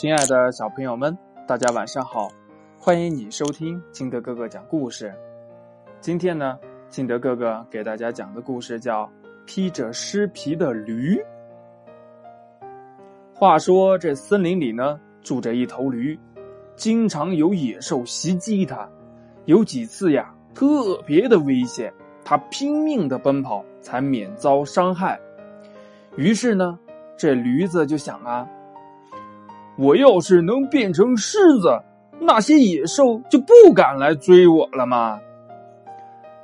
[0.00, 2.28] 亲爱的小朋友们，大家晚上好！
[2.78, 5.12] 欢迎你收听金德哥哥讲故事。
[6.00, 6.56] 今天呢，
[6.88, 9.02] 金德哥哥给大家讲的故事叫
[9.44, 11.16] 《披着尸皮的驴》。
[13.34, 16.16] 话说这森林里呢，住着一头驴，
[16.76, 18.88] 经常有野兽袭击它，
[19.46, 21.92] 有几次呀，特别的危险，
[22.24, 25.18] 它拼命的奔跑，才免遭伤害。
[26.14, 26.78] 于是呢，
[27.16, 28.48] 这驴子就想啊。
[29.78, 31.80] 我要是能变成狮子，
[32.20, 35.20] 那些野兽就不敢来追我了吗？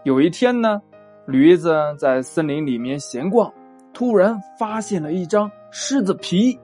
[0.05, 0.81] 有一天呢，
[1.27, 3.53] 驴子在森林里面闲逛，
[3.93, 6.57] 突然发现了一张狮子皮。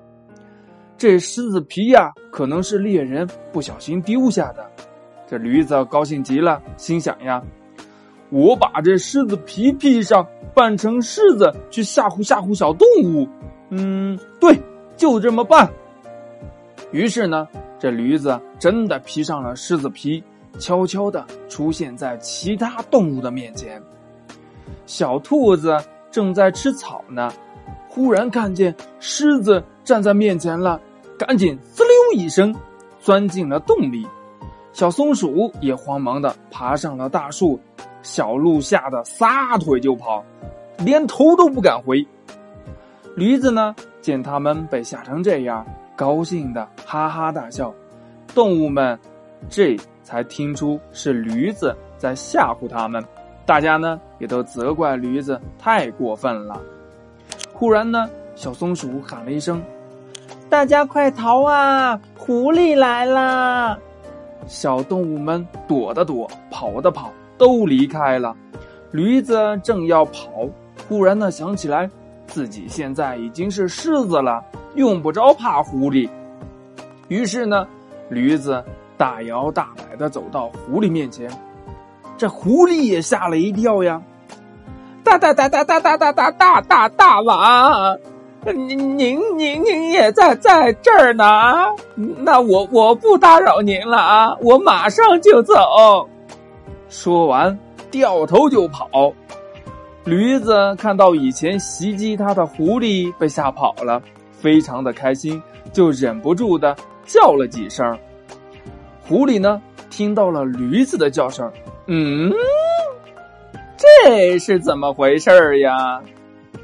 [0.96, 4.64] 这狮子皮呀，可能是猎人不小心丢下的。
[5.26, 7.42] 这驴子高兴极了，心想呀
[8.30, 13.26] ：“我把这狮子皮披上，扮成狮子去吓唬吓唬小动物。”
[13.70, 14.56] 嗯，对，
[14.96, 15.68] 就这么办。
[16.92, 17.46] 于是呢，
[17.78, 20.22] 这驴子真的披上了狮子皮，
[20.58, 23.80] 悄悄的出现在其他动物的面前。
[24.86, 25.76] 小兔子
[26.10, 27.32] 正在吃草呢，
[27.88, 30.80] 忽然看见狮子站在面前了，
[31.16, 32.54] 赶紧滋溜一声
[33.00, 34.06] 钻进了洞里。
[34.72, 37.58] 小松鼠也慌忙的爬上了大树，
[38.02, 40.24] 小鹿吓得撒腿就跑，
[40.78, 42.06] 连头都不敢回。
[43.16, 45.64] 驴子呢，见他们被吓成这样。
[46.00, 47.70] 高兴的哈哈大笑，
[48.34, 48.98] 动物们
[49.50, 53.04] 这才听出是驴子在吓唬他们，
[53.44, 56.58] 大家呢也都责怪驴子太过分了。
[57.52, 59.62] 忽然呢，小松鼠喊了一声
[60.48, 62.00] ：“大家快逃啊！
[62.16, 63.76] 狐狸来啦！”
[64.48, 68.34] 小动物们躲的躲，跑的跑，都离开了。
[68.90, 70.48] 驴子正要跑，
[70.88, 71.90] 忽然呢想起来，
[72.26, 74.42] 自己现在已经是狮子了。
[74.74, 76.08] 用不着怕狐狸，
[77.08, 77.66] 于是呢，
[78.08, 78.62] 驴子
[78.96, 81.30] 大摇大摆的走到狐狸面前，
[82.16, 84.00] 这狐狸也吓了一跳呀！
[85.02, 87.98] 大大大大大大大大大大大王，
[88.44, 91.24] 您您您您也在在这儿呢？
[91.96, 96.08] 那我我不打扰您了啊，我马上就走。
[96.88, 97.58] 说完，
[97.90, 99.12] 掉头就跑。
[100.04, 104.00] 驴子看到以前袭击他的狐狸被吓跑了。
[104.40, 105.40] 非常的开心，
[105.72, 106.74] 就忍不住的
[107.04, 107.98] 叫了几声。
[109.02, 111.50] 狐狸呢，听到了驴子的叫声，
[111.86, 112.32] 嗯，
[113.76, 116.00] 这是怎么回事呀？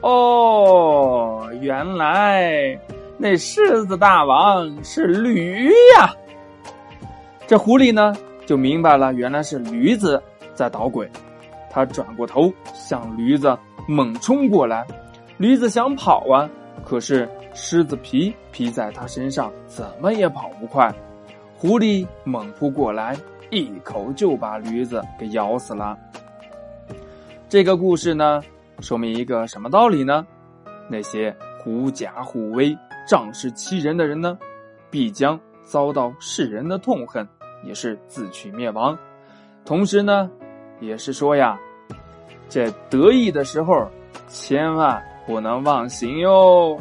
[0.00, 2.78] 哦，原来
[3.18, 6.10] 那狮子大王是驴呀！
[7.46, 8.14] 这狐狸呢，
[8.46, 10.22] 就明白了，原来是驴子
[10.54, 11.08] 在捣鬼。
[11.70, 13.56] 他转过头向驴子
[13.86, 14.86] 猛冲过来，
[15.36, 16.48] 驴子想跑啊，
[16.84, 17.28] 可是。
[17.56, 20.94] 狮子皮披在他身上，怎么也跑不快。
[21.56, 23.16] 狐狸猛扑过来，
[23.50, 25.96] 一口就把驴子给咬死了。
[27.48, 28.42] 这个故事呢，
[28.80, 30.26] 说明一个什么道理呢？
[30.90, 32.76] 那些狐假虎威、
[33.08, 34.38] 仗势欺人的人呢，
[34.90, 37.26] 必将遭到世人的痛恨，
[37.64, 38.96] 也是自取灭亡。
[39.64, 40.30] 同时呢，
[40.78, 41.58] 也是说呀，
[42.50, 43.90] 这得意的时候，
[44.28, 46.78] 千万不能忘形哟。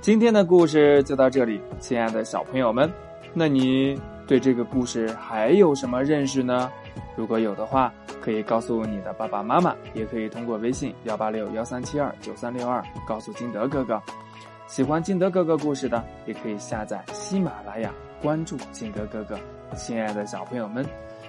[0.00, 2.90] 今天的故事就到这里，亲爱的小朋友们，
[3.34, 6.72] 那你对这个故事还有什么认识呢？
[7.16, 14.00] 如果有的话，可以告诉你的爸爸妈妈，也可以通过微信幺八六幺三七二九三六二告诉金德哥哥。
[14.66, 19.38] 喜欢金德哥哥故事的，也可以下载喜马拉雅，关注金德哥哥。
[19.76, 20.82] 亲爱的小朋友们，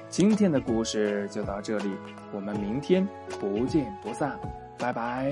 [0.08, 1.92] 今天的故事就到这里，
[2.32, 3.06] 我们明天
[3.38, 4.40] 不见不散，
[4.80, 5.30] 拜拜。